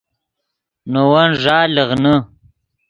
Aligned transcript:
نے 0.91 1.01
ون 1.11 1.29
ݱا 1.41 1.57
لیغنے 1.75 2.15